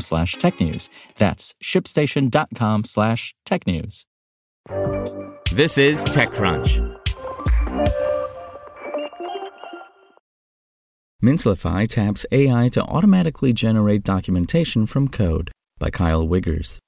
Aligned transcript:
slash 0.00 0.36
technews. 0.36 0.88
That's 1.18 1.54
shipstation.com 1.62 2.84
slash 2.84 3.34
technews. 3.46 4.04
This 5.52 5.78
is 5.78 6.04
TechCrunch. 6.04 7.00
Mintlify 11.22 11.88
taps 11.88 12.26
AI 12.32 12.68
to 12.68 12.82
automatically 12.82 13.52
generate 13.52 14.04
documentation 14.04 14.84
from 14.84 15.08
code 15.08 15.50
by 15.78 15.90
Kyle 15.90 16.26
Wiggers. 16.26 16.78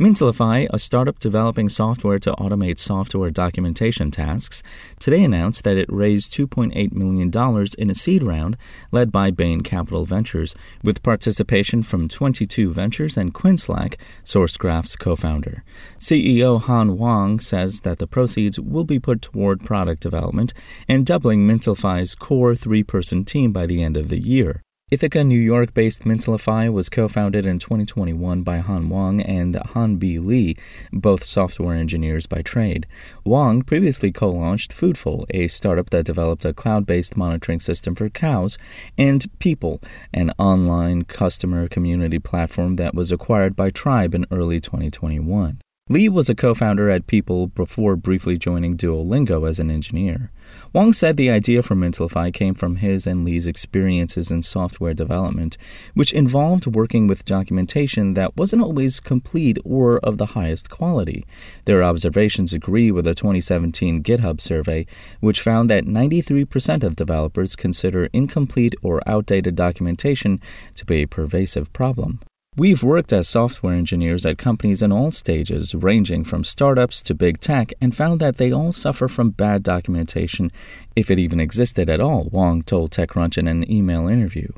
Mintlify, 0.00 0.66
a 0.70 0.78
startup 0.78 1.18
developing 1.18 1.68
software 1.68 2.18
to 2.20 2.32
automate 2.32 2.78
software 2.78 3.30
documentation 3.30 4.10
tasks, 4.10 4.62
today 4.98 5.22
announced 5.22 5.64
that 5.64 5.76
it 5.76 5.92
raised 5.92 6.32
$2.8 6.32 6.92
million 6.92 7.30
in 7.76 7.90
a 7.90 7.94
seed 7.94 8.22
round 8.22 8.56
led 8.92 9.12
by 9.12 9.30
Bain 9.30 9.60
Capital 9.60 10.06
Ventures, 10.06 10.54
with 10.82 11.02
participation 11.02 11.82
from 11.82 12.08
22 12.08 12.72
Ventures 12.72 13.18
and 13.18 13.34
Quinslack, 13.34 13.96
Sourcegraph's 14.24 14.96
co 14.96 15.16
founder. 15.16 15.64
CEO 15.98 16.58
Han 16.62 16.96
Wang 16.96 17.38
says 17.38 17.80
that 17.80 17.98
the 17.98 18.06
proceeds 18.06 18.58
will 18.58 18.84
be 18.84 18.98
put 18.98 19.20
toward 19.20 19.64
product 19.64 20.00
development 20.00 20.54
and 20.88 21.04
doubling 21.04 21.46
Mintlify's 21.46 22.14
core 22.14 22.54
three 22.54 22.84
person 22.84 23.24
team 23.24 23.52
by 23.52 23.66
the 23.66 23.82
end 23.82 23.96
of 23.98 24.08
the 24.08 24.18
year. 24.18 24.62
Ithaca, 24.90 25.22
New 25.22 25.38
York 25.38 25.72
based 25.72 26.02
Mintlify 26.02 26.68
was 26.68 26.88
co 26.88 27.06
founded 27.06 27.46
in 27.46 27.60
2021 27.60 28.42
by 28.42 28.58
Han 28.58 28.88
Wang 28.88 29.20
and 29.20 29.54
Hahnbee 29.54 30.18
Lee, 30.18 30.56
both 30.92 31.22
software 31.22 31.76
engineers 31.76 32.26
by 32.26 32.42
trade. 32.42 32.88
Wang 33.24 33.62
previously 33.62 34.10
co 34.10 34.30
launched 34.30 34.72
Foodful, 34.72 35.26
a 35.30 35.46
startup 35.46 35.90
that 35.90 36.06
developed 36.06 36.44
a 36.44 36.52
cloud 36.52 36.86
based 36.86 37.16
monitoring 37.16 37.60
system 37.60 37.94
for 37.94 38.08
cows, 38.08 38.58
and 38.98 39.26
People, 39.38 39.80
an 40.12 40.32
online 40.38 41.04
customer 41.04 41.68
community 41.68 42.18
platform 42.18 42.74
that 42.74 42.92
was 42.92 43.12
acquired 43.12 43.54
by 43.54 43.70
Tribe 43.70 44.12
in 44.12 44.26
early 44.32 44.58
2021. 44.58 45.60
Lee 45.90 46.08
was 46.08 46.28
a 46.28 46.36
co 46.36 46.54
founder 46.54 46.88
at 46.88 47.08
People 47.08 47.48
before 47.48 47.96
briefly 47.96 48.38
joining 48.38 48.76
Duolingo 48.76 49.48
as 49.48 49.58
an 49.58 49.72
engineer. 49.72 50.30
Wang 50.72 50.92
said 50.92 51.16
the 51.16 51.28
idea 51.28 51.64
for 51.64 51.74
Mintlify 51.74 52.32
came 52.32 52.54
from 52.54 52.76
his 52.76 53.08
and 53.08 53.24
Lee's 53.24 53.48
experiences 53.48 54.30
in 54.30 54.42
software 54.42 54.94
development, 54.94 55.58
which 55.94 56.12
involved 56.12 56.68
working 56.68 57.08
with 57.08 57.24
documentation 57.24 58.14
that 58.14 58.36
wasn't 58.36 58.62
always 58.62 59.00
complete 59.00 59.58
or 59.64 59.98
of 59.98 60.16
the 60.16 60.26
highest 60.26 60.70
quality. 60.70 61.26
Their 61.64 61.82
observations 61.82 62.52
agree 62.52 62.92
with 62.92 63.08
a 63.08 63.14
2017 63.16 64.04
GitHub 64.04 64.40
survey, 64.40 64.86
which 65.18 65.40
found 65.40 65.68
that 65.70 65.86
93% 65.86 66.84
of 66.84 66.94
developers 66.94 67.56
consider 67.56 68.08
incomplete 68.12 68.76
or 68.80 69.02
outdated 69.08 69.56
documentation 69.56 70.38
to 70.76 70.84
be 70.84 71.02
a 71.02 71.08
pervasive 71.08 71.72
problem. 71.72 72.20
We've 72.56 72.82
worked 72.82 73.12
as 73.12 73.28
software 73.28 73.72
engineers 73.72 74.26
at 74.26 74.36
companies 74.36 74.82
in 74.82 74.90
all 74.90 75.12
stages, 75.12 75.72
ranging 75.74 76.24
from 76.24 76.42
startups 76.42 77.00
to 77.02 77.14
big 77.14 77.38
tech, 77.40 77.72
and 77.80 77.96
found 77.96 78.20
that 78.20 78.38
they 78.38 78.52
all 78.52 78.72
suffer 78.72 79.08
from 79.08 79.30
bad 79.30 79.62
documentation, 79.62 80.50
if 80.96 81.12
it 81.12 81.18
even 81.18 81.38
existed 81.38 81.88
at 81.88 82.00
all, 82.00 82.28
Wang 82.32 82.62
told 82.62 82.90
TechCrunch 82.90 83.38
in 83.38 83.46
an 83.46 83.70
email 83.70 84.08
interview. 84.08 84.48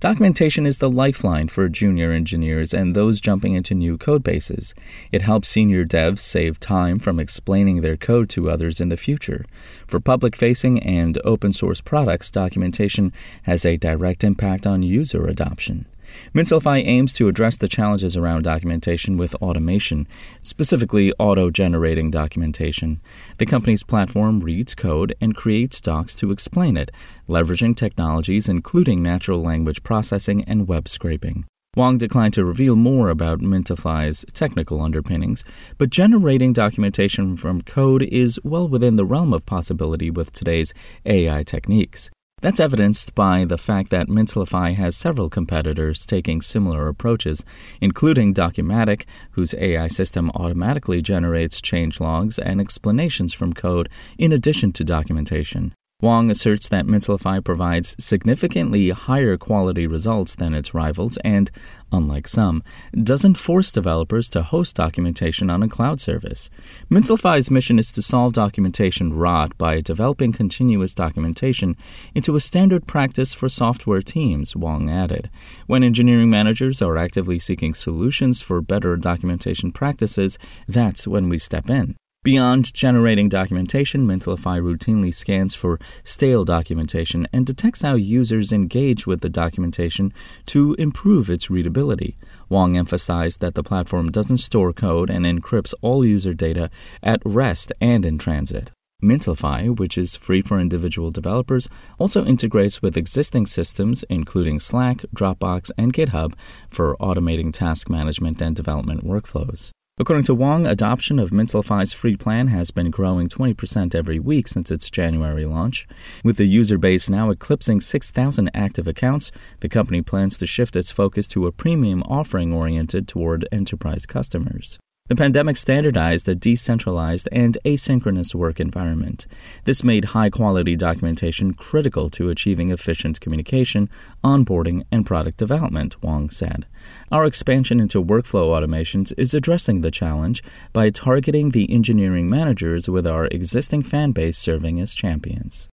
Documentation 0.00 0.66
is 0.66 0.78
the 0.78 0.90
lifeline 0.90 1.46
for 1.46 1.68
junior 1.68 2.10
engineers 2.10 2.72
and 2.72 2.96
those 2.96 3.20
jumping 3.20 3.52
into 3.52 3.74
new 3.74 3.96
code 3.98 4.24
bases. 4.24 4.74
It 5.12 5.22
helps 5.22 5.48
senior 5.48 5.84
devs 5.84 6.20
save 6.20 6.58
time 6.58 6.98
from 6.98 7.20
explaining 7.20 7.82
their 7.82 7.98
code 7.98 8.30
to 8.30 8.50
others 8.50 8.80
in 8.80 8.88
the 8.88 8.96
future. 8.96 9.44
For 9.86 10.00
public 10.00 10.34
facing 10.34 10.82
and 10.82 11.16
open 11.22 11.52
source 11.52 11.82
products, 11.82 12.30
documentation 12.30 13.12
has 13.42 13.66
a 13.66 13.76
direct 13.76 14.24
impact 14.24 14.66
on 14.66 14.82
user 14.82 15.28
adoption. 15.28 15.86
Mintlify 16.34 16.82
aims 16.84 17.12
to 17.14 17.28
address 17.28 17.56
the 17.56 17.68
challenges 17.68 18.16
around 18.16 18.42
documentation 18.42 19.16
with 19.16 19.34
automation, 19.36 20.06
specifically 20.42 21.12
auto 21.18 21.50
generating 21.50 22.10
documentation. 22.10 23.00
The 23.38 23.46
company's 23.46 23.82
platform 23.82 24.40
reads 24.40 24.74
code 24.74 25.14
and 25.20 25.36
creates 25.36 25.80
docs 25.80 26.14
to 26.16 26.30
explain 26.30 26.76
it, 26.76 26.90
leveraging 27.28 27.76
technologies 27.76 28.48
including 28.48 29.02
natural 29.02 29.42
language 29.42 29.82
processing 29.82 30.44
and 30.44 30.68
web 30.68 30.88
scraping. 30.88 31.46
Wang 31.74 31.96
declined 31.96 32.34
to 32.34 32.44
reveal 32.44 32.76
more 32.76 33.08
about 33.08 33.40
Mintlify's 33.40 34.26
technical 34.34 34.82
underpinnings, 34.82 35.42
but 35.78 35.88
generating 35.88 36.52
documentation 36.52 37.34
from 37.34 37.62
code 37.62 38.02
is 38.02 38.38
well 38.44 38.68
within 38.68 38.96
the 38.96 39.06
realm 39.06 39.32
of 39.32 39.46
possibility 39.46 40.10
with 40.10 40.32
today's 40.32 40.74
AI 41.06 41.42
techniques. 41.42 42.10
That's 42.42 42.58
evidenced 42.58 43.14
by 43.14 43.44
the 43.44 43.56
fact 43.56 43.90
that 43.90 44.08
Mintlify 44.08 44.74
has 44.74 44.96
several 44.96 45.30
competitors 45.30 46.04
taking 46.04 46.42
similar 46.42 46.88
approaches, 46.88 47.44
including 47.80 48.34
Documatic, 48.34 49.04
whose 49.30 49.54
AI 49.54 49.86
system 49.86 50.28
automatically 50.34 51.02
generates 51.02 51.62
change 51.62 52.00
logs 52.00 52.40
and 52.40 52.60
explanations 52.60 53.32
from 53.32 53.52
code 53.52 53.88
in 54.18 54.32
addition 54.32 54.72
to 54.72 54.82
documentation. 54.82 55.72
Wang 56.02 56.32
asserts 56.32 56.68
that 56.68 56.84
Mintlify 56.84 57.42
provides 57.42 57.94
significantly 58.00 58.90
higher 58.90 59.36
quality 59.36 59.86
results 59.86 60.34
than 60.34 60.52
its 60.52 60.74
rivals 60.74 61.16
and, 61.18 61.48
unlike 61.92 62.26
some, 62.26 62.64
doesn't 63.00 63.38
force 63.38 63.70
developers 63.70 64.28
to 64.30 64.42
host 64.42 64.74
documentation 64.74 65.48
on 65.48 65.62
a 65.62 65.68
cloud 65.68 66.00
service. 66.00 66.50
Mintlify's 66.90 67.52
mission 67.52 67.78
is 67.78 67.92
to 67.92 68.02
solve 68.02 68.32
documentation 68.32 69.12
rot 69.12 69.56
by 69.56 69.80
developing 69.80 70.32
continuous 70.32 70.92
documentation 70.92 71.76
into 72.16 72.34
a 72.34 72.40
standard 72.40 72.88
practice 72.88 73.32
for 73.32 73.48
software 73.48 74.02
teams, 74.02 74.56
Wang 74.56 74.90
added. 74.90 75.30
When 75.68 75.84
engineering 75.84 76.30
managers 76.30 76.82
are 76.82 76.96
actively 76.96 77.38
seeking 77.38 77.74
solutions 77.74 78.42
for 78.42 78.60
better 78.60 78.96
documentation 78.96 79.70
practices, 79.70 80.36
that's 80.66 81.06
when 81.06 81.28
we 81.28 81.38
step 81.38 81.70
in. 81.70 81.94
Beyond 82.24 82.72
generating 82.72 83.28
documentation, 83.28 84.06
Mintlify 84.06 84.62
routinely 84.62 85.12
scans 85.12 85.56
for 85.56 85.80
stale 86.04 86.44
documentation 86.44 87.26
and 87.32 87.44
detects 87.44 87.82
how 87.82 87.96
users 87.96 88.52
engage 88.52 89.08
with 89.08 89.22
the 89.22 89.28
documentation 89.28 90.12
to 90.46 90.74
improve 90.74 91.28
its 91.28 91.50
readability. 91.50 92.16
Wang 92.48 92.76
emphasized 92.76 93.40
that 93.40 93.56
the 93.56 93.64
platform 93.64 94.12
doesn't 94.12 94.38
store 94.38 94.72
code 94.72 95.10
and 95.10 95.24
encrypts 95.24 95.74
all 95.80 96.04
user 96.04 96.32
data 96.32 96.70
at 97.02 97.20
rest 97.24 97.72
and 97.80 98.06
in 98.06 98.18
transit. 98.18 98.70
Mintlify, 99.02 99.76
which 99.76 99.98
is 99.98 100.14
free 100.14 100.42
for 100.42 100.60
individual 100.60 101.10
developers, 101.10 101.68
also 101.98 102.24
integrates 102.24 102.80
with 102.80 102.96
existing 102.96 103.46
systems 103.46 104.04
including 104.08 104.60
Slack, 104.60 104.98
Dropbox, 105.12 105.72
and 105.76 105.92
GitHub 105.92 106.34
for 106.70 106.96
automating 107.00 107.52
task 107.52 107.90
management 107.90 108.40
and 108.40 108.54
development 108.54 109.04
workflows. 109.04 109.72
According 109.98 110.24
to 110.24 110.34
Wang, 110.34 110.66
adoption 110.66 111.18
of 111.18 111.32
Mintlify's 111.32 111.92
free 111.92 112.16
plan 112.16 112.46
has 112.46 112.70
been 112.70 112.90
growing 112.90 113.28
20% 113.28 113.94
every 113.94 114.18
week 114.18 114.48
since 114.48 114.70
its 114.70 114.90
January 114.90 115.44
launch. 115.44 115.86
With 116.24 116.38
the 116.38 116.46
user 116.46 116.78
base 116.78 117.10
now 117.10 117.28
eclipsing 117.28 117.82
6,000 117.82 118.50
active 118.54 118.88
accounts, 118.88 119.32
the 119.60 119.68
company 119.68 120.00
plans 120.00 120.38
to 120.38 120.46
shift 120.46 120.76
its 120.76 120.90
focus 120.90 121.28
to 121.28 121.46
a 121.46 121.52
premium 121.52 122.02
offering 122.04 122.54
oriented 122.54 123.06
toward 123.06 123.46
enterprise 123.52 124.06
customers. 124.06 124.78
The 125.12 125.16
pandemic 125.16 125.58
standardized 125.58 126.26
a 126.26 126.34
decentralized 126.34 127.28
and 127.30 127.58
asynchronous 127.66 128.34
work 128.34 128.58
environment. 128.58 129.26
This 129.64 129.84
made 129.84 130.16
high 130.16 130.30
quality 130.30 130.74
documentation 130.74 131.52
critical 131.52 132.08
to 132.08 132.30
achieving 132.30 132.70
efficient 132.70 133.20
communication, 133.20 133.90
onboarding, 134.24 134.84
and 134.90 135.04
product 135.04 135.36
development, 135.36 136.02
Wang 136.02 136.30
said. 136.30 136.64
Our 137.10 137.26
expansion 137.26 137.78
into 137.78 138.02
workflow 138.02 138.58
automations 138.58 139.12
is 139.18 139.34
addressing 139.34 139.82
the 139.82 139.90
challenge 139.90 140.42
by 140.72 140.88
targeting 140.88 141.50
the 141.50 141.70
engineering 141.70 142.30
managers 142.30 142.88
with 142.88 143.06
our 143.06 143.26
existing 143.26 143.82
fan 143.82 144.12
base 144.12 144.38
serving 144.38 144.80
as 144.80 144.94
champions. 144.94 145.68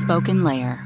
Spoken 0.00 0.42
Layer. 0.42 0.85